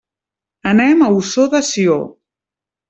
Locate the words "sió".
1.71-2.03